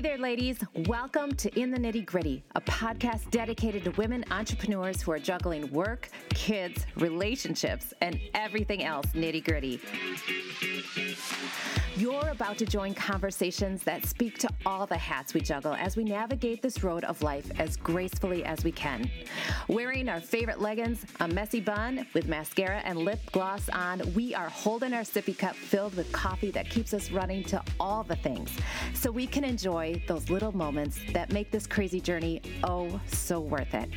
Hey 0.00 0.08
there, 0.08 0.16
ladies. 0.16 0.58
Welcome 0.86 1.34
to 1.34 1.60
In 1.60 1.70
the 1.70 1.76
Nitty 1.76 2.06
Gritty, 2.06 2.42
a 2.54 2.60
podcast 2.62 3.30
dedicated 3.30 3.84
to 3.84 3.90
women 3.90 4.24
entrepreneurs 4.30 5.02
who 5.02 5.12
are 5.12 5.18
juggling 5.18 5.70
work, 5.70 6.08
kids, 6.30 6.86
relationships, 6.96 7.92
and 8.00 8.18
everything 8.32 8.82
else 8.82 9.04
nitty 9.08 9.44
gritty. 9.44 9.78
You're 11.96 12.28
about 12.28 12.56
to 12.56 12.64
join 12.64 12.94
conversations 12.94 13.82
that 13.82 14.06
speak 14.06 14.38
to 14.38 14.48
all 14.64 14.86
the 14.86 14.96
hats 14.96 15.34
we 15.34 15.42
juggle 15.42 15.74
as 15.74 15.98
we 15.98 16.04
navigate 16.04 16.62
this 16.62 16.82
road 16.82 17.04
of 17.04 17.20
life 17.20 17.50
as 17.58 17.76
gracefully 17.76 18.42
as 18.42 18.64
we 18.64 18.72
can. 18.72 19.10
Wearing 19.68 20.08
our 20.08 20.20
favorite 20.20 20.62
leggings, 20.62 21.04
a 21.20 21.28
messy 21.28 21.60
bun 21.60 22.06
with 22.14 22.26
mascara 22.26 22.80
and 22.86 23.00
lip 23.00 23.20
gloss 23.32 23.68
on, 23.68 24.00
we 24.14 24.34
are 24.34 24.48
holding 24.48 24.94
our 24.94 25.02
sippy 25.02 25.36
cup 25.36 25.54
filled 25.54 25.94
with 25.94 26.10
coffee 26.10 26.50
that 26.52 26.70
keeps 26.70 26.94
us 26.94 27.10
running 27.10 27.44
to 27.44 27.62
all 27.78 28.02
the 28.02 28.16
things 28.16 28.50
so 28.94 29.10
we 29.10 29.26
can 29.26 29.44
enjoy 29.44 29.89
those 30.06 30.30
little 30.30 30.56
moments 30.56 30.98
that 31.12 31.32
make 31.32 31.50
this 31.50 31.66
crazy 31.66 32.00
journey 32.00 32.40
oh 32.64 33.00
so 33.06 33.40
worth 33.40 33.74
it. 33.74 33.88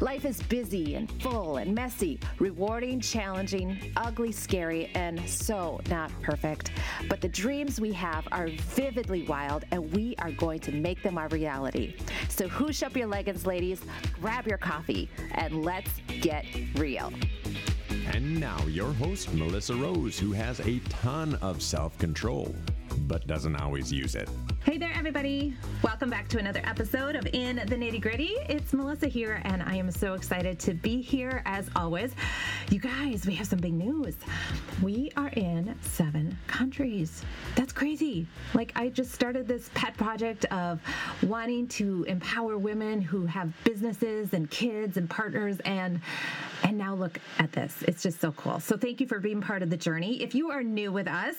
Life 0.00 0.24
is 0.24 0.42
busy 0.42 0.94
and 0.94 1.10
full 1.22 1.56
and 1.56 1.74
messy, 1.74 2.18
rewarding, 2.38 3.00
challenging, 3.00 3.92
ugly, 3.96 4.32
scary, 4.32 4.90
and 4.94 5.20
so 5.28 5.80
not 5.90 6.10
perfect. 6.22 6.72
But 7.08 7.20
the 7.20 7.28
dreams 7.28 7.80
we 7.80 7.92
have 7.92 8.26
are 8.32 8.48
vividly 8.48 9.22
wild, 9.22 9.64
and 9.70 9.92
we 9.94 10.14
are 10.18 10.32
going 10.32 10.60
to 10.60 10.72
make 10.72 11.02
them 11.02 11.18
our 11.18 11.28
reality. 11.28 11.96
So, 12.28 12.48
hoosh 12.48 12.82
up 12.82 12.96
your 12.96 13.06
leggings, 13.06 13.46
ladies, 13.46 13.80
grab 14.20 14.46
your 14.46 14.58
coffee, 14.58 15.08
and 15.32 15.64
let's 15.64 15.90
get 16.20 16.44
real. 16.76 17.12
And 18.12 18.38
now, 18.38 18.58
your 18.66 18.92
host, 18.92 19.32
Melissa 19.34 19.74
Rose, 19.74 20.18
who 20.18 20.32
has 20.32 20.60
a 20.60 20.78
ton 20.88 21.34
of 21.36 21.60
self 21.62 21.98
control, 21.98 22.54
but 23.00 23.26
doesn't 23.26 23.56
always 23.56 23.92
use 23.92 24.14
it. 24.14 24.28
Hey 24.66 24.78
there, 24.78 24.92
everybody. 24.96 25.54
Welcome 25.84 26.10
back 26.10 26.26
to 26.26 26.38
another 26.38 26.60
episode 26.64 27.14
of 27.14 27.24
In 27.32 27.54
the 27.54 27.76
Nitty 27.76 28.02
Gritty. 28.02 28.34
It's 28.48 28.72
Melissa 28.72 29.06
here, 29.06 29.40
and 29.44 29.62
I 29.62 29.76
am 29.76 29.92
so 29.92 30.14
excited 30.14 30.58
to 30.58 30.74
be 30.74 31.00
here 31.00 31.40
as 31.46 31.70
always. 31.76 32.16
You 32.68 32.80
guys, 32.80 33.26
we 33.26 33.34
have 33.36 33.46
some 33.46 33.60
big 33.60 33.74
news. 33.74 34.16
We 34.82 35.12
are 35.16 35.28
in 35.28 35.72
seven 35.82 36.36
countries. 36.48 37.22
That's 37.54 37.72
crazy. 37.72 38.26
Like, 38.54 38.72
I 38.74 38.88
just 38.88 39.12
started 39.12 39.46
this 39.46 39.70
pet 39.72 39.96
project 39.96 40.46
of 40.46 40.80
wanting 41.22 41.68
to 41.68 42.02
empower 42.08 42.58
women 42.58 43.00
who 43.00 43.24
have 43.24 43.52
businesses 43.62 44.32
and 44.32 44.50
kids 44.50 44.96
and 44.96 45.08
partners, 45.08 45.60
and 45.60 46.00
and 46.62 46.76
now 46.76 46.94
look 46.94 47.18
at 47.38 47.52
this. 47.52 47.82
It's 47.82 48.02
just 48.02 48.20
so 48.20 48.32
cool. 48.32 48.60
So, 48.60 48.76
thank 48.76 49.00
you 49.00 49.06
for 49.06 49.18
being 49.20 49.40
part 49.40 49.62
of 49.62 49.70
the 49.70 49.76
journey. 49.76 50.22
If 50.22 50.34
you 50.34 50.50
are 50.50 50.62
new 50.62 50.92
with 50.92 51.08
us, 51.08 51.36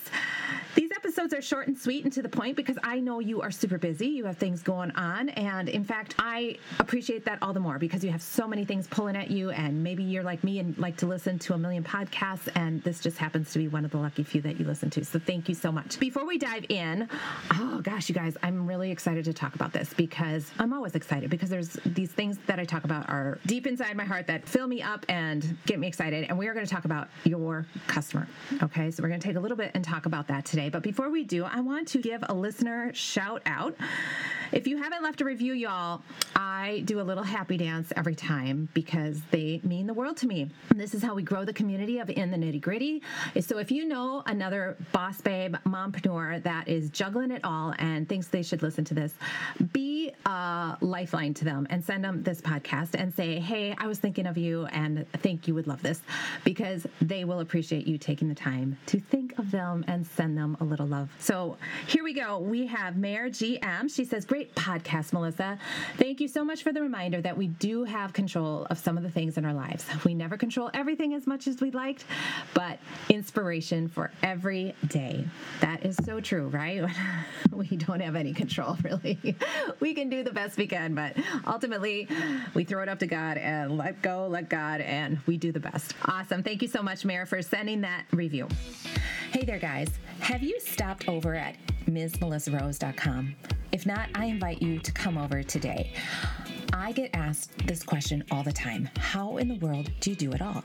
these 0.75 0.91
episodes 0.95 1.33
are 1.33 1.41
short 1.41 1.67
and 1.67 1.77
sweet 1.77 2.03
and 2.03 2.13
to 2.13 2.21
the 2.21 2.29
point 2.29 2.55
because 2.55 2.77
I 2.83 2.99
know 2.99 3.19
you 3.19 3.41
are 3.41 3.51
super 3.51 3.77
busy. 3.77 4.07
You 4.07 4.25
have 4.25 4.37
things 4.37 4.61
going 4.61 4.91
on. 4.91 5.29
And 5.29 5.69
in 5.69 5.83
fact, 5.83 6.15
I 6.19 6.57
appreciate 6.79 7.25
that 7.25 7.39
all 7.41 7.53
the 7.53 7.59
more 7.59 7.79
because 7.79 8.03
you 8.03 8.11
have 8.11 8.21
so 8.21 8.47
many 8.47 8.63
things 8.63 8.87
pulling 8.87 9.15
at 9.15 9.31
you. 9.31 9.49
And 9.49 9.83
maybe 9.83 10.03
you're 10.03 10.23
like 10.23 10.43
me 10.43 10.59
and 10.59 10.77
like 10.77 10.97
to 10.97 11.07
listen 11.07 11.39
to 11.39 11.53
a 11.53 11.57
million 11.57 11.83
podcasts. 11.83 12.47
And 12.55 12.83
this 12.83 12.99
just 12.99 13.17
happens 13.17 13.51
to 13.53 13.59
be 13.59 13.67
one 13.67 13.85
of 13.85 13.91
the 13.91 13.97
lucky 13.97 14.23
few 14.23 14.41
that 14.41 14.59
you 14.59 14.65
listen 14.65 14.89
to. 14.91 15.03
So 15.03 15.17
thank 15.17 15.49
you 15.49 15.55
so 15.55 15.71
much. 15.71 15.99
Before 15.99 16.25
we 16.25 16.37
dive 16.37 16.65
in, 16.69 17.09
oh 17.55 17.81
gosh, 17.81 18.09
you 18.09 18.15
guys, 18.15 18.37
I'm 18.43 18.67
really 18.67 18.91
excited 18.91 19.25
to 19.25 19.33
talk 19.33 19.55
about 19.55 19.73
this 19.73 19.93
because 19.93 20.51
I'm 20.59 20.73
always 20.73 20.95
excited 20.95 21.29
because 21.29 21.49
there's 21.49 21.73
these 21.85 22.11
things 22.11 22.37
that 22.45 22.59
I 22.59 22.65
talk 22.65 22.83
about 22.83 23.09
are 23.09 23.39
deep 23.45 23.65
inside 23.65 23.95
my 23.97 24.05
heart 24.05 24.27
that 24.27 24.47
fill 24.47 24.67
me 24.67 24.81
up 24.81 25.05
and 25.09 25.57
get 25.65 25.79
me 25.79 25.87
excited. 25.87 26.25
And 26.29 26.37
we 26.37 26.47
are 26.47 26.53
going 26.53 26.65
to 26.65 26.71
talk 26.71 26.85
about 26.85 27.07
your 27.23 27.65
customer. 27.87 28.27
Okay. 28.61 28.91
So 28.91 29.03
we're 29.03 29.09
going 29.09 29.19
to 29.19 29.27
take 29.27 29.37
a 29.37 29.39
little 29.39 29.57
bit 29.57 29.71
and 29.73 29.83
talk 29.83 30.05
about 30.05 30.27
that 30.27 30.45
today. 30.45 30.69
But 30.69 30.83
before 30.83 31.09
we 31.09 31.23
do, 31.23 31.43
I 31.43 31.59
want 31.59 31.87
to 31.89 31.99
give 31.99 32.23
a 32.27 32.33
listener 32.33 32.91
shout 32.93 33.41
out. 33.45 33.75
If 34.51 34.65
you 34.65 34.77
haven't 34.81 35.03
left 35.03 35.19
a 35.19 35.25
review, 35.25 35.53
y'all, 35.53 36.01
I 36.35 36.81
do 36.85 37.01
a 37.01 37.03
little 37.03 37.23
happy 37.23 37.57
dance 37.57 37.91
every 37.97 38.15
time 38.15 38.69
because 38.73 39.21
they 39.29 39.59
mean 39.63 39.87
the 39.87 39.93
world 39.93 40.15
to 40.17 40.27
me. 40.27 40.49
And 40.69 40.79
this 40.79 40.93
is 40.93 41.03
how 41.03 41.13
we 41.15 41.21
grow 41.21 41.43
the 41.43 41.51
community 41.51 41.99
of 41.99 42.09
In 42.09 42.31
the 42.31 42.37
Nitty 42.37 42.61
Gritty. 42.61 43.01
So 43.41 43.57
if 43.57 43.71
you 43.71 43.85
know 43.85 44.23
another 44.25 44.77
boss 44.93 45.19
babe, 45.19 45.55
mompreneur 45.65 46.41
that 46.43 46.69
is 46.69 46.89
juggling 46.91 47.31
it 47.31 47.41
all 47.43 47.73
and 47.77 48.07
thinks 48.07 48.27
they 48.27 48.41
should 48.41 48.61
listen 48.61 48.85
to 48.85 48.93
this, 48.93 49.13
be 49.73 50.13
a 50.25 50.77
lifeline 50.79 51.33
to 51.33 51.43
them 51.43 51.67
and 51.69 51.83
send 51.83 52.03
them 52.03 52.23
this 52.23 52.39
podcast 52.39 52.95
and 52.97 53.13
say, 53.13 53.39
hey, 53.39 53.75
I 53.77 53.87
was 53.87 53.99
thinking 53.99 54.27
of 54.27 54.37
you 54.37 54.65
and 54.67 54.96
think 55.17 55.47
you 55.47 55.53
would 55.55 55.67
love 55.67 55.81
this 55.81 56.01
because 56.43 56.85
they 57.01 57.23
will 57.23 57.39
appreciate 57.39 57.87
you 57.87 57.97
taking 57.97 58.29
the 58.29 58.35
time 58.35 58.77
to 58.87 58.99
think 58.99 59.37
of 59.37 59.51
them 59.51 59.83
and 59.87 60.05
send 60.05 60.37
them 60.37 60.57
a 60.59 60.63
little 60.63 60.87
love. 60.87 61.09
So 61.19 61.57
here 61.87 62.03
we 62.03 62.13
go. 62.13 62.39
We 62.39 62.67
have 62.67 62.97
Mayor 62.97 63.29
GM. 63.29 63.93
She 63.93 64.05
says, 64.05 64.25
Great 64.25 64.55
podcast, 64.55 65.13
Melissa. 65.13 65.57
Thank 65.97 66.19
you 66.21 66.27
so 66.27 66.43
much 66.43 66.63
for 66.63 66.71
the 66.71 66.81
reminder 66.81 67.21
that 67.21 67.37
we 67.37 67.47
do 67.47 67.83
have 67.83 68.13
control 68.13 68.67
of 68.69 68.77
some 68.77 68.97
of 68.97 69.03
the 69.03 69.09
things 69.11 69.37
in 69.37 69.45
our 69.45 69.53
lives. 69.53 69.85
We 70.05 70.13
never 70.13 70.37
control 70.37 70.69
everything 70.73 71.13
as 71.13 71.27
much 71.27 71.47
as 71.47 71.61
we'd 71.61 71.75
liked, 71.75 72.05
but 72.53 72.79
inspiration 73.09 73.87
for 73.87 74.11
every 74.23 74.75
day. 74.87 75.25
That 75.61 75.85
is 75.85 75.97
so 76.03 76.19
true, 76.19 76.47
right? 76.47 76.83
we 77.51 77.67
don't 77.67 77.99
have 77.99 78.15
any 78.15 78.33
control, 78.33 78.77
really. 78.83 79.35
we 79.79 79.93
can 79.93 80.09
do 80.09 80.23
the 80.23 80.31
best 80.31 80.57
we 80.57 80.67
can, 80.67 80.93
but 80.95 81.15
ultimately, 81.45 82.07
we 82.53 82.63
throw 82.63 82.83
it 82.83 82.89
up 82.89 82.99
to 82.99 83.07
God 83.07 83.37
and 83.37 83.77
let 83.77 84.01
go, 84.01 84.27
let 84.27 84.49
God, 84.49 84.81
and 84.87 85.19
we 85.27 85.37
do 85.37 85.51
the 85.51 85.59
best. 85.59 85.93
Awesome. 86.05 86.41
Thank 86.41 86.61
you 86.61 86.67
so 86.67 86.81
much, 86.81 87.05
Mayor, 87.05 87.25
for 87.25 87.41
sending 87.41 87.81
that 87.81 88.05
review. 88.11 88.47
Hey 89.31 89.43
there, 89.43 89.59
guys. 89.59 89.89
Have 90.19 90.41
you 90.41 90.59
stopped 90.59 91.07
over 91.07 91.35
at 91.35 91.55
MsMelissaRose.com? 91.85 93.35
If 93.71 93.85
not, 93.85 94.09
I 94.15 94.25
invite 94.25 94.61
you 94.61 94.79
to 94.79 94.91
come 94.91 95.17
over 95.17 95.43
today. 95.43 95.93
I 96.73 96.91
get 96.91 97.11
asked 97.13 97.67
this 97.67 97.83
question 97.83 98.23
all 98.31 98.43
the 98.43 98.51
time 98.51 98.89
How 98.97 99.37
in 99.37 99.47
the 99.47 99.55
world 99.55 99.89
do 99.99 100.09
you 100.09 100.15
do 100.15 100.31
it 100.31 100.41
all? 100.41 100.63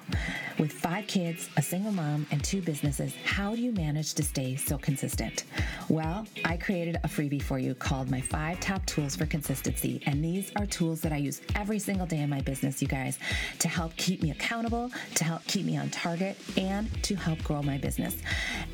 With 0.58 0.72
five 0.72 1.06
kids, 1.06 1.48
a 1.56 1.62
single 1.62 1.92
mom, 1.92 2.26
and 2.30 2.42
two 2.42 2.60
businesses, 2.60 3.14
how 3.24 3.54
do 3.54 3.62
you 3.62 3.72
manage 3.72 4.14
to 4.14 4.22
stay 4.22 4.56
so 4.56 4.78
consistent? 4.78 5.44
Well, 5.88 6.26
I 6.44 6.56
created 6.56 6.96
a 7.04 7.08
freebie 7.08 7.42
for 7.42 7.58
you 7.58 7.74
called 7.74 8.10
My 8.10 8.20
Five 8.20 8.60
Top 8.60 8.84
Tools 8.86 9.16
for 9.16 9.26
Consistency. 9.26 10.02
And 10.06 10.24
these 10.24 10.52
are 10.56 10.66
tools 10.66 11.00
that 11.02 11.12
I 11.12 11.16
use 11.16 11.40
every 11.54 11.78
single 11.78 12.06
day 12.06 12.20
in 12.20 12.30
my 12.30 12.40
business, 12.40 12.80
you 12.82 12.88
guys, 12.88 13.18
to 13.60 13.68
help 13.68 13.94
keep 13.96 14.22
me 14.22 14.30
accountable, 14.30 14.90
to 15.14 15.24
help 15.24 15.44
keep 15.46 15.66
me 15.66 15.76
on 15.76 15.90
target, 15.90 16.36
and 16.56 16.90
to 17.04 17.14
help 17.14 17.42
grow 17.44 17.62
my 17.62 17.78
business. 17.78 18.16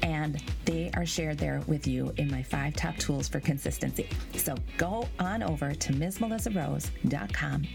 And 0.03 0.43
they 0.65 0.91
are 0.95 1.07
shared 1.07 1.39
there 1.39 1.63
with 1.67 1.87
you 1.87 2.13
in 2.17 2.31
my 2.31 2.43
five 2.43 2.75
top 2.75 2.97
tools 2.97 3.29
for 3.29 3.41
consistency. 3.41 4.09
So 4.35 4.55
go 4.77 5.09
on 5.19 5.43
over 5.43 5.75
to 5.75 5.93
MsMelissaRose.com 5.93 7.18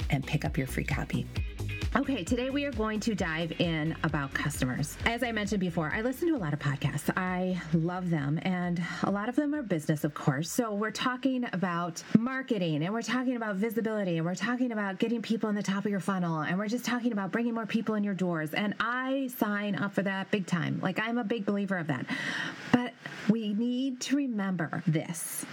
and 0.09 0.26
pick 0.26 0.46
up 0.46 0.58
your 0.58 0.68
free 0.68 0.84
copy. 0.84 1.26
Okay, 1.96 2.24
today 2.24 2.50
we 2.50 2.66
are 2.66 2.72
going 2.72 3.00
to 3.02 3.14
dive 3.14 3.52
in 3.59 3.96
about 4.04 4.34
customers. 4.34 4.98
As 5.06 5.22
I 5.22 5.31
mentioned 5.31 5.59
before, 5.59 5.94
I 5.94 6.02
listen 6.02 6.28
to 6.28 6.36
a 6.36 6.42
lot 6.42 6.52
of 6.52 6.58
podcasts. 6.58 7.08
I 7.16 7.62
love 7.72 8.09
them, 8.09 8.40
and 8.42 8.81
a 9.04 9.12
lot 9.12 9.30
of 9.30 9.36
them 9.36 9.54
are 9.54 9.62
business, 9.62 10.04
of 10.04 10.16
course. 10.16 10.50
So 10.50 10.74
we're 10.74 10.90
talking 10.90 11.46
about 11.54 12.02
marketing, 12.18 12.84
and 12.84 12.92
we're 12.92 13.04
talking 13.04 13.36
about 13.36 13.58
visibility, 13.58 14.18
and 14.18 14.26
we're 14.26 14.34
talking 14.34 14.72
about 14.72 14.98
getting 14.98 15.22
people 15.22 15.50
in 15.50 15.56
the 15.56 15.62
top 15.62 15.86
of 15.86 15.92
your 15.92 16.00
funnel, 16.00 16.40
and 16.42 16.58
we're 16.58 16.68
just 16.68 16.84
talking 16.84 17.12
about 17.12 17.31
bringing 17.31 17.54
more 17.54 17.68
people 17.68 17.94
in 17.94 18.04
your 18.04 18.16
doors. 18.16 18.56
And 18.56 18.74
I 18.80 19.30
sign 19.38 19.75
up 19.75 19.94
for 19.94 20.02
that 20.02 20.31
big 20.31 20.48
time. 20.48 20.80
Like, 20.81 21.00
I'm 21.00 21.20
a 21.20 21.24
big 21.24 21.46
believer 21.46 21.78
of 21.78 21.86
that. 21.88 22.08
But 22.72 22.94
we 23.30 23.54
need 23.54 24.02
to 24.02 24.16
remember 24.16 24.81
this. 24.88 25.46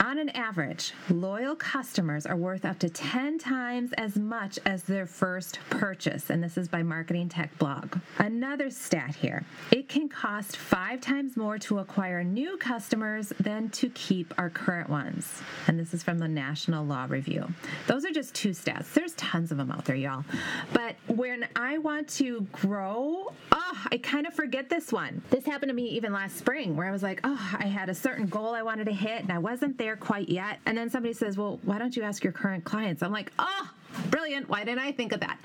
On 0.00 0.18
an 0.18 0.30
average, 0.30 0.92
loyal 1.10 1.54
customers 1.54 2.24
are 2.24 2.36
worth 2.36 2.64
up 2.64 2.78
to 2.78 2.88
10 2.88 3.38
times 3.38 3.92
as 3.98 4.16
much 4.16 4.58
as 4.64 4.82
their 4.84 5.06
first 5.06 5.58
purchase. 5.70 6.30
And 6.30 6.42
this 6.42 6.56
is 6.56 6.68
by 6.68 6.82
Marketing 6.82 7.28
Tech 7.28 7.56
Blog. 7.58 7.98
Another 8.18 8.70
stat 8.70 9.16
here 9.16 9.44
it 9.70 9.88
can 9.88 10.08
cost 10.08 10.56
five 10.56 11.00
times 11.00 11.36
more 11.36 11.58
to 11.58 11.78
acquire 11.80 12.24
new 12.24 12.56
customers 12.56 13.32
than 13.40 13.68
to 13.70 13.90
keep 13.90 14.32
our 14.38 14.48
current 14.48 14.88
ones. 14.88 15.42
And 15.66 15.78
this 15.78 15.92
is 15.92 16.02
from 16.02 16.18
the 16.18 16.28
National 16.28 16.84
Law 16.84 17.06
Review. 17.08 17.46
Those 17.86 18.04
are 18.04 18.10
just 18.10 18.34
two 18.34 18.50
stats. 18.50 18.94
There's 18.94 19.12
tons 19.14 19.52
of 19.52 19.58
them 19.58 19.70
out 19.70 19.84
there, 19.84 19.96
y'all. 19.96 20.24
But 20.72 20.96
when 21.06 21.46
I 21.54 21.78
want 21.78 22.08
to 22.10 22.46
grow, 22.52 23.32
oh, 23.52 23.86
I 23.92 23.98
kind 23.98 24.26
of 24.26 24.34
forget 24.34 24.68
this 24.70 24.92
one. 24.92 25.22
This 25.30 25.44
happened 25.44 25.70
to 25.70 25.74
me 25.74 25.88
even 25.90 26.12
last 26.12 26.36
spring 26.36 26.76
where 26.76 26.86
I 26.86 26.90
was 26.90 27.02
like, 27.02 27.20
oh, 27.24 27.56
I 27.58 27.66
had 27.66 27.88
a 27.88 27.94
certain 27.94 28.26
goal 28.26 28.54
I 28.54 28.62
wanted 28.62 28.86
to 28.86 28.92
hit 28.92 29.22
and 29.22 29.30
I 29.30 29.38
wasn't 29.38 29.67
there 29.76 29.96
quite 29.96 30.28
yet. 30.28 30.60
And 30.64 30.78
then 30.78 30.88
somebody 30.88 31.12
says, 31.12 31.36
well, 31.36 31.58
why 31.64 31.78
don't 31.78 31.96
you 31.96 32.02
ask 32.02 32.24
your 32.24 32.32
current 32.32 32.64
clients? 32.64 33.02
I'm 33.02 33.12
like, 33.12 33.32
oh, 33.38 33.70
brilliant. 34.10 34.48
Why 34.48 34.64
didn't 34.64 34.80
I 34.80 34.92
think 34.92 35.12
of 35.12 35.20
that? 35.20 35.38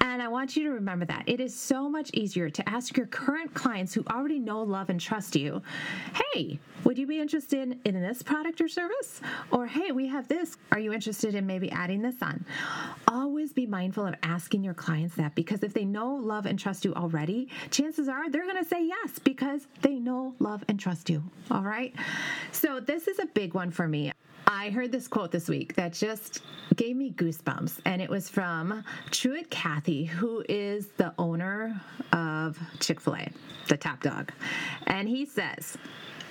And 0.00 0.22
I 0.22 0.28
want 0.28 0.56
you 0.56 0.64
to 0.64 0.70
remember 0.70 1.04
that. 1.06 1.24
It 1.26 1.40
is 1.40 1.58
so 1.58 1.88
much 1.88 2.10
easier 2.14 2.48
to 2.50 2.68
ask 2.68 2.96
your 2.96 3.06
current 3.06 3.52
clients 3.54 3.92
who 3.94 4.04
already 4.10 4.38
know, 4.38 4.62
love, 4.62 4.90
and 4.90 5.00
trust 5.00 5.36
you, 5.36 5.62
hey, 6.32 6.58
would 6.84 6.96
you 6.96 7.06
be 7.06 7.20
interested 7.20 7.78
in 7.84 8.00
this 8.00 8.22
product 8.22 8.60
or 8.60 8.68
service? 8.68 9.20
Or 9.50 9.66
hey, 9.66 9.92
we 9.92 10.06
have 10.08 10.28
this. 10.28 10.56
Are 10.72 10.78
you 10.78 10.92
interested 10.92 11.34
in 11.34 11.46
maybe 11.46 11.70
adding 11.70 12.02
this 12.02 12.22
on? 12.22 12.44
Always 13.06 13.52
be 13.52 13.66
mindful 13.66 14.06
of 14.06 14.14
asking 14.22 14.64
your 14.64 14.74
clients 14.74 15.14
that 15.16 15.34
because 15.34 15.62
if 15.62 15.74
they 15.74 15.84
know, 15.84 16.14
love, 16.14 16.46
and 16.46 16.58
trust 16.58 16.84
you 16.84 16.94
already, 16.94 17.48
chances 17.70 18.08
are 18.08 18.30
they're 18.30 18.44
going 18.44 18.62
to 18.62 18.68
say 18.68 18.86
yes 18.86 19.18
because 19.18 19.66
they 19.82 19.96
know, 19.96 20.34
love, 20.38 20.64
and 20.68 20.78
trust 20.78 21.10
you. 21.10 21.22
All 21.50 21.62
right. 21.62 21.94
So 22.52 22.80
this 22.80 23.08
is 23.08 23.18
a 23.18 23.26
big 23.26 23.54
one 23.54 23.70
for 23.70 23.88
me. 23.88 24.12
I 24.50 24.70
heard 24.70 24.90
this 24.92 25.08
quote 25.08 25.30
this 25.30 25.46
week 25.46 25.74
that 25.76 25.92
just 25.92 26.40
gave 26.74 26.96
me 26.96 27.12
goosebumps, 27.12 27.80
and 27.84 28.00
it 28.00 28.08
was 28.08 28.30
from 28.30 28.82
Truett 29.10 29.50
Cathy, 29.50 30.06
who 30.06 30.42
is 30.48 30.86
the 30.96 31.12
owner 31.18 31.78
of 32.14 32.58
Chick 32.80 32.98
fil 32.98 33.16
A, 33.16 33.30
the 33.68 33.76
top 33.76 34.02
dog. 34.02 34.32
And 34.86 35.06
he 35.06 35.26
says, 35.26 35.76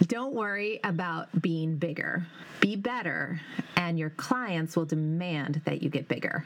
don't 0.06 0.34
worry 0.34 0.80
about 0.84 1.42
being 1.42 1.78
bigger. 1.78 2.26
Be 2.60 2.76
better, 2.76 3.40
and 3.76 3.98
your 3.98 4.12
clients 4.12 4.76
will 4.76 4.86
demand 4.86 5.62
that 5.66 5.82
you 5.82 5.90
get 5.90 6.08
bigger. 6.08 6.46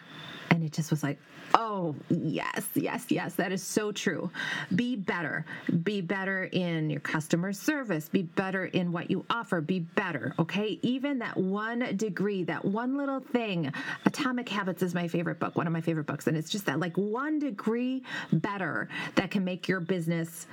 And 0.50 0.63
it 0.63 0.74
just 0.74 0.92
was 0.92 1.01
like, 1.01 1.18
oh, 1.56 1.95
yes, 2.09 2.68
yes, 2.75 3.06
yes, 3.09 3.36
that 3.36 3.53
is 3.53 3.63
so 3.63 3.92
true. 3.94 4.30
Be 4.75 4.98
better. 4.98 5.45
Be 5.83 6.01
better 6.01 6.45
in 6.51 6.89
your 6.89 7.00
customer 7.00 7.53
service. 7.53 8.09
Be 8.09 8.24
better 8.24 8.65
in 8.65 8.92
what 8.92 9.09
you 9.09 9.25
offer. 9.30 9.62
Be 9.62 9.80
better, 9.80 10.33
okay? 10.39 10.77
Even 10.81 11.19
that 11.19 11.38
one 11.38 11.95
degree, 11.95 12.44
that 12.44 12.65
one 12.65 12.97
little 12.97 13.21
thing. 13.21 13.71
Atomic 14.06 14.50
Habits 14.50 14.83
is 14.83 14.94
my 14.94 15.07
favorite 15.07 15.39
book, 15.39 15.56
one 15.56 15.68
of 15.68 15.74
my 15.74 15.81
favorite 15.81 16.06
books. 16.06 16.27
And 16.27 16.36
it's 16.36 16.50
just 16.50 16.65
that 16.65 16.80
like 16.80 16.97
one 16.97 17.39
degree 17.39 18.04
better 18.33 18.89
that 19.15 19.31
can 19.31 19.45
make 19.45 19.69
your 19.69 19.80
business 19.80 20.47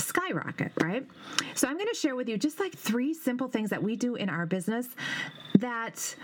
skyrocket, 0.00 0.72
right? 0.82 1.06
So 1.54 1.68
I'm 1.68 1.76
going 1.76 1.88
to 1.88 1.94
share 1.94 2.16
with 2.16 2.28
you 2.28 2.38
just 2.38 2.60
like 2.60 2.74
three 2.74 3.14
simple 3.14 3.48
things 3.48 3.70
that 3.70 3.82
we 3.82 3.96
do 3.96 4.14
in 4.14 4.28
our 4.28 4.46
business 4.46 4.88
that 5.58 6.14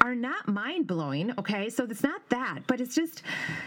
are 0.00 0.14
not 0.14 0.48
mind 0.48 0.86
blowing, 0.86 1.32
okay? 1.38 1.68
So 1.70 1.84
it's 1.84 2.02
not 2.02 2.26
that, 2.28 2.60
but 2.66 2.80
it's 2.80 2.94
just 2.94 3.22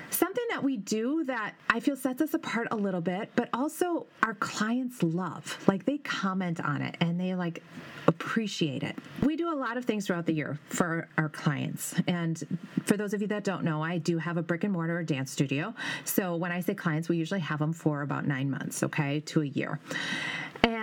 something 0.09 0.43
that 0.49 0.63
we 0.63 0.77
do 0.77 1.23
that 1.25 1.55
I 1.69 1.79
feel 1.79 1.95
sets 1.95 2.21
us 2.21 2.33
apart 2.33 2.67
a 2.71 2.75
little 2.75 3.01
bit, 3.01 3.29
but 3.35 3.49
also 3.53 4.05
our 4.23 4.33
clients 4.35 5.03
love. 5.03 5.57
Like 5.67 5.85
they 5.85 5.97
comment 5.99 6.59
on 6.59 6.81
it 6.81 6.95
and 6.99 7.19
they 7.19 7.35
like 7.35 7.63
appreciate 8.07 8.83
it. 8.83 8.97
We 9.21 9.35
do 9.35 9.53
a 9.53 9.55
lot 9.55 9.77
of 9.77 9.85
things 9.85 10.07
throughout 10.07 10.25
the 10.25 10.33
year 10.33 10.59
for 10.69 11.07
our 11.17 11.29
clients. 11.29 11.95
And 12.07 12.59
for 12.85 12.97
those 12.97 13.13
of 13.13 13.21
you 13.21 13.27
that 13.27 13.43
don't 13.43 13.63
know, 13.63 13.83
I 13.83 13.97
do 13.97 14.17
have 14.17 14.37
a 14.37 14.41
brick 14.41 14.63
and 14.63 14.73
mortar 14.73 15.03
dance 15.03 15.31
studio. 15.31 15.73
So 16.05 16.35
when 16.35 16.51
I 16.51 16.59
say 16.61 16.73
clients, 16.73 17.09
we 17.09 17.17
usually 17.17 17.39
have 17.41 17.59
them 17.59 17.73
for 17.73 18.01
about 18.01 18.25
nine 18.25 18.49
months, 18.49 18.83
okay, 18.83 19.19
to 19.21 19.41
a 19.41 19.45
year 19.45 19.79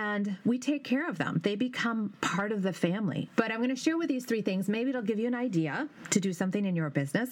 and 0.09 0.35
we 0.45 0.57
take 0.57 0.83
care 0.83 1.07
of 1.07 1.17
them. 1.17 1.39
They 1.43 1.55
become 1.55 2.13
part 2.21 2.51
of 2.51 2.63
the 2.63 2.73
family. 2.73 3.29
But 3.35 3.51
I'm 3.51 3.57
going 3.57 3.69
to 3.69 3.75
share 3.75 3.97
with 3.97 4.09
these 4.09 4.25
three 4.25 4.41
things. 4.41 4.67
Maybe 4.67 4.89
it'll 4.89 5.01
give 5.01 5.19
you 5.19 5.27
an 5.27 5.35
idea 5.35 5.87
to 6.09 6.19
do 6.19 6.33
something 6.33 6.65
in 6.65 6.75
your 6.75 6.89
business. 6.89 7.29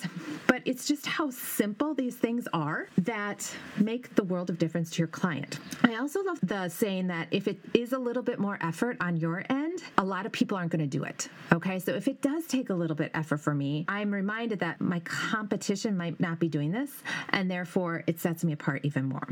But 0.47 0.61
it's 0.65 0.87
just 0.87 1.05
how 1.05 1.29
simple 1.31 1.93
these 1.93 2.15
things 2.15 2.47
are 2.53 2.87
that 2.99 3.51
make 3.77 4.13
the 4.15 4.23
world 4.23 4.49
of 4.49 4.57
difference 4.59 4.91
to 4.91 4.99
your 4.99 5.07
client. 5.07 5.59
I 5.83 5.95
also 5.95 6.23
love 6.23 6.39
the 6.43 6.69
saying 6.69 7.07
that 7.07 7.27
if 7.31 7.47
it 7.47 7.59
is 7.73 7.93
a 7.93 7.99
little 7.99 8.23
bit 8.23 8.39
more 8.39 8.57
effort 8.61 8.97
on 8.99 9.17
your 9.17 9.43
end, 9.49 9.81
a 9.97 10.03
lot 10.03 10.25
of 10.25 10.31
people 10.31 10.57
aren't 10.57 10.71
going 10.71 10.87
to 10.87 10.97
do 10.97 11.03
it. 11.03 11.29
Okay. 11.51 11.79
So 11.79 11.93
if 11.93 12.07
it 12.07 12.21
does 12.21 12.45
take 12.45 12.69
a 12.69 12.73
little 12.73 12.95
bit 12.95 13.11
effort 13.13 13.37
for 13.37 13.55
me, 13.55 13.85
I'm 13.87 14.13
reminded 14.13 14.59
that 14.59 14.79
my 14.79 14.99
competition 15.01 15.97
might 15.97 16.19
not 16.19 16.39
be 16.39 16.47
doing 16.47 16.71
this. 16.71 16.91
And 17.29 17.49
therefore, 17.49 18.03
it 18.07 18.19
sets 18.19 18.43
me 18.43 18.53
apart 18.53 18.81
even 18.83 19.05
more. 19.05 19.27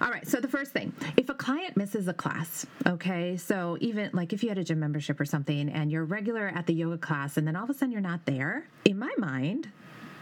All 0.00 0.10
right. 0.10 0.26
So 0.26 0.40
the 0.40 0.48
first 0.48 0.72
thing 0.72 0.92
if 1.16 1.28
a 1.28 1.34
client 1.34 1.76
misses 1.76 2.06
a 2.08 2.14
class, 2.14 2.66
Okay. 2.86 3.36
So 3.36 3.76
even 3.80 4.10
like 4.12 4.32
if 4.32 4.42
you 4.42 4.48
had 4.48 4.58
a 4.58 4.64
gym 4.64 4.80
membership 4.80 5.20
or 5.20 5.24
something 5.24 5.68
and 5.68 5.90
you're 5.90 6.04
regular 6.04 6.48
at 6.48 6.66
the 6.66 6.74
yoga 6.74 6.98
class 6.98 7.36
and 7.36 7.46
then 7.46 7.56
all 7.56 7.64
of 7.64 7.70
a 7.70 7.74
sudden 7.74 7.92
you're 7.92 8.00
not 8.00 8.24
there, 8.24 8.68
in 8.84 8.98
my 8.98 9.12
mind, 9.18 9.70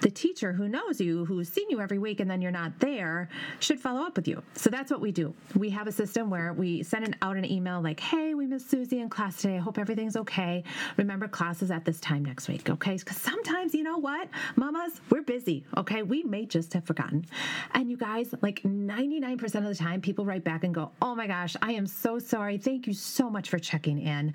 the 0.00 0.10
teacher 0.10 0.52
who 0.52 0.68
knows 0.68 1.00
you, 1.00 1.24
who's 1.24 1.48
seen 1.48 1.68
you 1.70 1.80
every 1.80 1.98
week, 1.98 2.20
and 2.20 2.30
then 2.30 2.40
you're 2.42 2.52
not 2.52 2.78
there, 2.80 3.28
should 3.60 3.80
follow 3.80 4.02
up 4.02 4.16
with 4.16 4.28
you. 4.28 4.42
So 4.54 4.70
that's 4.70 4.90
what 4.90 5.00
we 5.00 5.12
do. 5.12 5.34
We 5.54 5.70
have 5.70 5.86
a 5.86 5.92
system 5.92 6.30
where 6.30 6.52
we 6.52 6.82
send 6.82 7.06
an, 7.06 7.16
out 7.22 7.36
an 7.36 7.44
email 7.44 7.80
like, 7.80 8.00
hey, 8.00 8.34
we 8.34 8.46
miss 8.46 8.68
Susie 8.68 9.00
in 9.00 9.08
class 9.08 9.40
today. 9.40 9.56
I 9.56 9.60
hope 9.60 9.78
everything's 9.78 10.16
okay. 10.16 10.64
Remember, 10.96 11.28
class 11.28 11.62
is 11.62 11.70
at 11.70 11.84
this 11.84 12.00
time 12.00 12.24
next 12.24 12.48
week, 12.48 12.68
okay? 12.68 12.96
Because 12.96 13.16
sometimes, 13.16 13.74
you 13.74 13.82
know 13.82 13.98
what, 13.98 14.28
mamas, 14.56 15.00
we're 15.10 15.22
busy, 15.22 15.64
okay? 15.76 16.02
We 16.02 16.22
may 16.22 16.44
just 16.46 16.72
have 16.74 16.84
forgotten. 16.84 17.24
And 17.72 17.90
you 17.90 17.96
guys, 17.96 18.34
like 18.42 18.62
99% 18.62 19.42
of 19.56 19.64
the 19.64 19.74
time, 19.74 20.00
people 20.00 20.24
write 20.24 20.44
back 20.44 20.64
and 20.64 20.74
go, 20.74 20.90
oh 21.00 21.14
my 21.14 21.26
gosh, 21.26 21.56
I 21.62 21.72
am 21.72 21.86
so 21.86 22.18
sorry. 22.18 22.58
Thank 22.58 22.86
you 22.86 22.92
so 22.92 23.30
much 23.30 23.48
for 23.48 23.58
checking 23.58 23.98
in. 23.98 24.34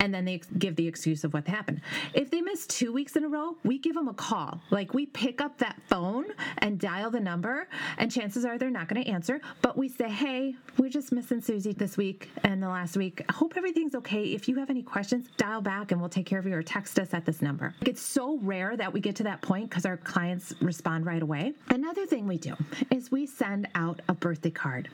And 0.00 0.12
then 0.12 0.24
they 0.24 0.42
give 0.58 0.76
the 0.76 0.86
excuse 0.86 1.24
of 1.24 1.32
what 1.32 1.46
happened. 1.46 1.80
If 2.14 2.30
they 2.30 2.40
miss 2.40 2.66
two 2.66 2.92
weeks 2.92 3.16
in 3.16 3.24
a 3.24 3.28
row, 3.28 3.56
we 3.64 3.78
give 3.78 3.94
them 3.94 4.08
a 4.08 4.14
call. 4.14 4.60
Like, 4.70 4.94
we 4.98 5.06
pick 5.06 5.40
up 5.40 5.56
that 5.58 5.80
phone 5.86 6.24
and 6.58 6.76
dial 6.76 7.08
the 7.08 7.20
number, 7.20 7.68
and 7.98 8.10
chances 8.10 8.44
are 8.44 8.58
they're 8.58 8.68
not 8.68 8.88
going 8.88 9.00
to 9.00 9.08
answer. 9.08 9.40
But 9.62 9.78
we 9.78 9.88
say, 9.88 10.08
hey, 10.08 10.56
we're 10.76 10.88
just 10.88 11.12
missing 11.12 11.40
Susie 11.40 11.72
this 11.72 11.96
week 11.96 12.28
and 12.42 12.60
the 12.60 12.68
last 12.68 12.96
week. 12.96 13.22
I 13.28 13.32
hope 13.32 13.56
everything's 13.56 13.94
okay. 13.94 14.24
If 14.24 14.48
you 14.48 14.56
have 14.56 14.70
any 14.70 14.82
questions, 14.82 15.28
dial 15.36 15.60
back 15.60 15.92
and 15.92 16.00
we'll 16.00 16.10
take 16.10 16.26
care 16.26 16.40
of 16.40 16.46
you 16.48 16.54
or 16.56 16.64
text 16.64 16.98
us 16.98 17.14
at 17.14 17.24
this 17.24 17.40
number. 17.40 17.76
It's 17.82 18.02
so 18.02 18.40
rare 18.42 18.76
that 18.76 18.92
we 18.92 18.98
get 18.98 19.14
to 19.16 19.22
that 19.22 19.40
point 19.40 19.70
because 19.70 19.86
our 19.86 19.98
clients 19.98 20.52
respond 20.60 21.06
right 21.06 21.22
away. 21.22 21.52
Another 21.70 22.04
thing 22.04 22.26
we 22.26 22.36
do 22.36 22.56
is 22.90 23.12
we 23.12 23.24
send 23.24 23.68
out 23.76 24.00
a 24.08 24.14
birthday 24.14 24.50
card 24.50 24.88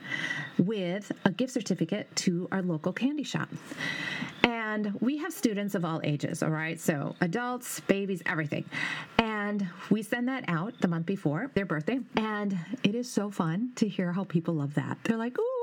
with 0.59 1.11
a 1.25 1.31
gift 1.31 1.53
certificate 1.53 2.15
to 2.17 2.47
our 2.51 2.61
local 2.61 2.93
candy 2.93 3.23
shop. 3.23 3.49
And 4.43 4.93
we 5.01 5.17
have 5.17 5.33
students 5.33 5.73
of 5.73 5.83
all 5.83 6.01
ages, 6.03 6.43
all 6.43 6.49
right? 6.49 6.79
So 6.79 7.15
adults, 7.21 7.79
babies, 7.81 8.21
everything. 8.27 8.65
And 9.17 9.34
we 9.89 10.01
send 10.01 10.27
that 10.27 10.43
out 10.47 10.73
the 10.81 10.87
month 10.87 11.05
before 11.05 11.51
their 11.53 11.65
birthday. 11.65 11.99
And 12.17 12.57
it 12.83 12.95
is 12.95 13.11
so 13.11 13.29
fun 13.29 13.71
to 13.75 13.87
hear 13.87 14.11
how 14.11 14.23
people 14.23 14.55
love 14.55 14.73
that. 14.75 14.97
They're 15.03 15.17
like, 15.17 15.37
ooh, 15.39 15.54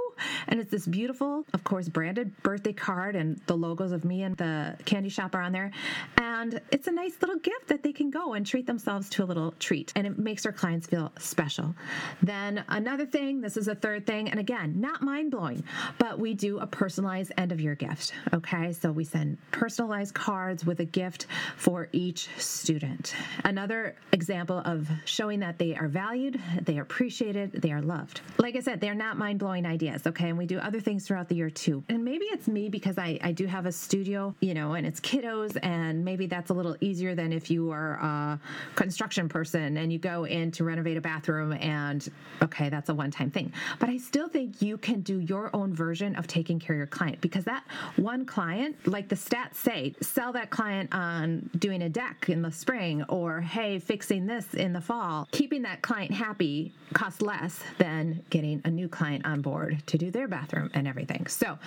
and 0.49 0.61
it's 0.61 0.71
this 0.71 0.87
beautiful, 0.87 1.45
of 1.53 1.65
course, 1.65 1.89
branded 1.89 2.31
birthday 2.43 2.73
card, 2.73 3.17
and 3.17 3.41
the 3.47 3.57
logos 3.57 3.93
of 3.93 4.05
me 4.05 4.23
and 4.23 4.37
the 4.37 4.77
candy 4.85 5.09
shop 5.09 5.35
are 5.35 5.43
on 5.43 5.53
there. 5.53 5.71
And 6.19 6.61
it's 6.71 6.87
a 6.87 6.93
nice 6.93 7.15
little 7.21 7.39
gift 7.39 7.69
that 7.69 7.83
they 7.83 7.93
can 7.93 8.11
go 8.11 8.35
and 8.35 8.47
treat 8.47 8.67
themselves 8.67 9.09
to 9.11 9.25
a 9.25 9.27
little 9.27 9.53
treat. 9.59 9.93
And 9.97 10.07
it 10.07 10.19
makes 10.19 10.47
our 10.47 10.53
clients 10.53 10.87
feel 10.87 11.13
special. 11.19 11.75
Then 12.23 12.65
another 12.69 13.07
thing, 13.07 13.41
this 13.41 13.57
is 13.57 13.69
a 13.69 13.75
third 13.75 14.07
thing, 14.07 14.29
and 14.31 14.41
again, 14.41 14.81
not 14.81 15.03
mind 15.03 15.31
blowing, 15.31 15.63
but 15.99 16.19
we 16.19 16.35
do 16.35 16.59
a 16.59 16.67
personalized 16.67 17.33
end 17.39 17.53
of 17.53 17.61
year 17.61 17.75
gift. 17.75 18.13
Okay, 18.33 18.73
so 18.73 18.91
we 18.91 19.05
send 19.05 19.39
personalized 19.51 20.15
cards 20.15 20.65
with 20.65 20.81
a 20.81 20.85
gift 20.85 21.27
for 21.57 21.89
each 21.93 22.29
student. 22.39 23.15
Another 23.45 23.97
example 24.13 24.63
of 24.65 24.89
showing 25.05 25.41
that 25.41 25.59
they 25.59 25.75
are 25.75 25.89
valued, 25.89 26.41
they 26.63 26.79
are 26.79 26.83
appreciated, 26.83 27.53
they 27.53 27.73
are 27.73 27.83
loved. 27.83 28.21
Like 28.39 28.57
I 28.57 28.61
said, 28.61 28.81
they're 28.81 28.95
not 28.95 29.17
mind 29.17 29.39
blowing 29.39 29.67
ideas 29.67 30.07
okay? 30.13 30.29
And 30.29 30.37
we 30.37 30.47
do 30.47 30.59
other 30.59 30.79
things 30.81 31.07
throughout 31.07 31.29
the 31.29 31.35
year 31.35 31.49
too. 31.49 31.83
And 31.89 32.05
maybe 32.05 32.27
it's 32.27 32.47
me 32.47 32.69
because 32.69 32.99
I, 32.99 33.19
I 33.23 33.33
do 33.33 33.47
have 33.47 33.65
a 33.65 33.73
studio, 33.73 34.35
you 34.41 34.53
know, 34.53 34.75
and 34.75 34.87
it's 34.87 35.01
kiddos, 35.01 35.59
and 35.63 36.05
maybe 36.05 36.27
that's 36.27 36.51
a 36.51 36.55
little 36.55 36.77
easier 36.81 37.15
than 37.15 37.33
if 37.33 37.51
you 37.51 37.71
are 37.71 37.95
a 37.95 38.41
construction 38.75 39.29
person 39.29 39.79
and 39.79 39.93
you 39.93 39.99
go 39.99 40.25
in 40.25 40.51
to 40.53 40.65
renovate 40.65 40.97
a 40.99 41.01
bathroom 41.01 41.53
and, 41.55 42.11
okay, 42.43 42.69
that's 42.69 42.91
a 42.91 42.95
one 42.95 43.11
time 43.11 43.31
thing. 43.31 43.53
But 43.79 43.89
I 43.89 43.97
still 43.97 44.29
think 44.29 44.61
you 44.61 44.77
can 44.77 45.01
do 45.01 45.21
your 45.21 45.51
own 45.55 45.75
version 45.75 46.15
of 46.17 46.27
taking 46.27 46.59
care 46.59 46.77
of 46.77 46.79
your 46.79 46.87
client 46.87 47.21
because 47.21 47.45
that 47.45 47.65
one 47.97 48.27
client, 48.27 48.77
like 48.87 49.09
the 49.09 49.17
stats 49.17 49.55
say, 49.55 49.95
sell 50.03 50.33
that 50.33 50.51
client 50.51 50.93
on 50.95 51.49
doing 51.59 51.83
a 51.83 51.89
deck 51.89 52.29
in 52.29 52.43
the 52.43 52.53
spring 52.53 53.03
or, 53.09 53.41
hey, 53.41 53.79
fixing 53.79 54.27
this 54.27 54.53
in 54.55 54.73
the 54.73 54.81
fall. 54.81 55.27
Keeping 55.33 55.63
that 55.63 55.81
client 55.81 56.13
happy 56.13 56.73
costs 56.93 57.23
less 57.23 57.61
than 57.79 58.23
getting 58.31 58.61
a 58.65 58.71
new 58.71 58.89
client 58.89 59.25
on 59.25 59.41
board 59.41 59.83
to 59.93 59.99
do 59.99 60.11
their 60.11 60.27
bathroom 60.27 60.71
and 60.73 60.89
everything. 60.89 61.27
So 61.27 61.59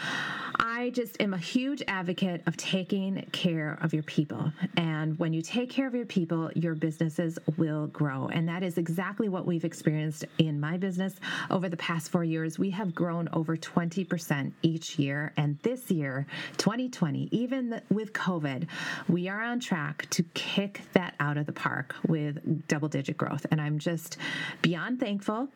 I 0.55 0.89
just 0.89 1.21
am 1.21 1.35
a 1.35 1.37
huge 1.37 1.83
advocate 1.87 2.41
of 2.47 2.57
taking 2.57 3.23
care 3.31 3.77
of 3.83 3.93
your 3.93 4.01
people. 4.01 4.51
And 4.77 5.17
when 5.19 5.31
you 5.31 5.43
take 5.43 5.69
care 5.69 5.85
of 5.85 5.93
your 5.93 6.07
people, 6.07 6.49
your 6.55 6.73
businesses 6.73 7.37
will 7.57 7.85
grow. 7.87 8.27
And 8.33 8.49
that 8.49 8.63
is 8.63 8.79
exactly 8.79 9.29
what 9.29 9.45
we've 9.45 9.63
experienced 9.63 10.25
in 10.39 10.59
my 10.59 10.75
business 10.75 11.17
over 11.51 11.69
the 11.69 11.77
past 11.77 12.09
four 12.09 12.23
years. 12.23 12.57
We 12.57 12.71
have 12.71 12.95
grown 12.95 13.29
over 13.31 13.55
20% 13.55 14.51
each 14.63 14.97
year. 14.97 15.31
And 15.37 15.59
this 15.61 15.91
year, 15.91 16.25
2020, 16.57 17.29
even 17.31 17.79
with 17.91 18.11
COVID, 18.13 18.67
we 19.07 19.29
are 19.29 19.43
on 19.43 19.59
track 19.59 20.07
to 20.09 20.23
kick 20.33 20.81
that 20.93 21.13
out 21.19 21.37
of 21.37 21.45
the 21.45 21.53
park 21.53 21.95
with 22.07 22.67
double 22.67 22.87
digit 22.87 23.17
growth. 23.17 23.45
And 23.51 23.61
I'm 23.61 23.77
just 23.77 24.17
beyond 24.63 24.99
thankful 24.99 25.47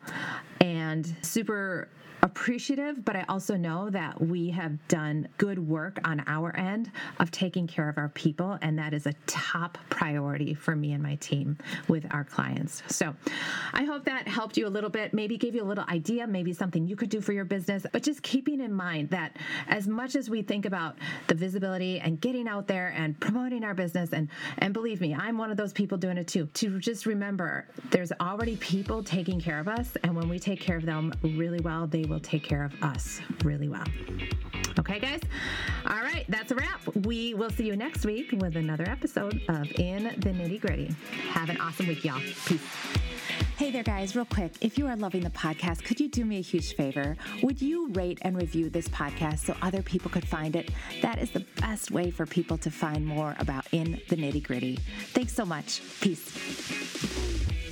and 0.60 1.12
super 1.22 1.88
appreciative, 2.22 3.04
but 3.04 3.16
I 3.16 3.24
also 3.28 3.56
know 3.56 3.90
that 3.90 4.20
we 4.20 4.50
have 4.50 4.76
done 4.88 5.28
good 5.38 5.58
work 5.58 5.98
on 6.04 6.22
our 6.26 6.54
end 6.56 6.90
of 7.18 7.30
taking 7.30 7.66
care 7.66 7.88
of 7.88 7.98
our 7.98 8.08
people. 8.10 8.58
And 8.62 8.78
that 8.78 8.92
is 8.94 9.06
a 9.06 9.12
top 9.26 9.78
priority 9.88 10.54
for 10.54 10.76
me 10.76 10.92
and 10.92 11.02
my 11.02 11.16
team 11.16 11.56
with 11.88 12.06
our 12.10 12.24
clients. 12.24 12.82
So 12.88 13.14
I 13.72 13.84
hope 13.84 14.04
that 14.04 14.28
helped 14.28 14.56
you 14.56 14.66
a 14.66 14.68
little 14.68 14.90
bit, 14.90 15.14
maybe 15.14 15.36
gave 15.36 15.54
you 15.54 15.62
a 15.62 15.64
little 15.64 15.84
idea, 15.88 16.26
maybe 16.26 16.52
something 16.52 16.86
you 16.86 16.96
could 16.96 17.08
do 17.10 17.20
for 17.20 17.32
your 17.32 17.44
business, 17.44 17.86
but 17.92 18.02
just 18.02 18.22
keeping 18.22 18.60
in 18.60 18.72
mind 18.72 19.10
that 19.10 19.36
as 19.68 19.88
much 19.88 20.14
as 20.16 20.28
we 20.28 20.42
think 20.42 20.66
about 20.66 20.96
the 21.28 21.34
visibility 21.34 22.00
and 22.00 22.20
getting 22.20 22.46
out 22.48 22.66
there 22.66 22.92
and 22.96 23.18
promoting 23.20 23.64
our 23.64 23.74
business, 23.74 24.12
and, 24.12 24.28
and 24.58 24.74
believe 24.74 25.00
me, 25.00 25.14
I'm 25.14 25.38
one 25.38 25.50
of 25.50 25.56
those 25.56 25.72
people 25.72 25.96
doing 25.96 26.18
it 26.18 26.28
too, 26.28 26.46
to 26.46 26.78
just 26.78 27.06
remember 27.06 27.66
there's 27.90 28.12
already 28.20 28.56
people 28.56 29.02
taking 29.02 29.40
care 29.40 29.58
of 29.58 29.68
us. 29.68 29.96
And 30.02 30.14
when 30.14 30.28
we 30.28 30.38
take 30.38 30.60
care 30.60 30.76
of 30.76 30.84
them 30.84 31.12
really 31.22 31.60
well, 31.60 31.86
they 31.86 32.04
will 32.10 32.20
take 32.20 32.42
care 32.42 32.64
of 32.64 32.74
us 32.82 33.20
really 33.44 33.68
well. 33.68 33.84
Okay, 34.78 34.98
guys? 34.98 35.20
All 35.86 36.00
right, 36.00 36.24
that's 36.28 36.50
a 36.50 36.54
wrap. 36.54 36.80
We 36.96 37.34
will 37.34 37.50
see 37.50 37.66
you 37.66 37.76
next 37.76 38.04
week 38.04 38.32
with 38.32 38.56
another 38.56 38.88
episode 38.88 39.40
of 39.48 39.70
In 39.78 40.04
the 40.04 40.30
Nitty 40.30 40.60
Gritty. 40.60 40.94
Have 41.30 41.48
an 41.48 41.58
awesome 41.58 41.86
week, 41.86 42.04
y'all. 42.04 42.20
Peace. 42.46 42.60
Hey 43.56 43.70
there, 43.70 43.82
guys, 43.82 44.16
real 44.16 44.24
quick. 44.24 44.52
If 44.62 44.78
you 44.78 44.86
are 44.86 44.96
loving 44.96 45.22
the 45.22 45.30
podcast, 45.30 45.84
could 45.84 46.00
you 46.00 46.08
do 46.08 46.24
me 46.24 46.38
a 46.38 46.40
huge 46.40 46.74
favor? 46.74 47.16
Would 47.42 47.60
you 47.60 47.88
rate 47.88 48.18
and 48.22 48.36
review 48.36 48.70
this 48.70 48.88
podcast 48.88 49.40
so 49.40 49.54
other 49.60 49.82
people 49.82 50.10
could 50.10 50.26
find 50.26 50.56
it? 50.56 50.70
That 51.02 51.18
is 51.18 51.30
the 51.30 51.44
best 51.60 51.90
way 51.90 52.10
for 52.10 52.24
people 52.26 52.56
to 52.58 52.70
find 52.70 53.06
more 53.06 53.36
about 53.38 53.66
In 53.72 54.00
the 54.08 54.16
Nitty 54.16 54.42
Gritty. 54.42 54.78
Thanks 55.12 55.34
so 55.34 55.44
much. 55.44 55.82
Peace. 56.00 57.69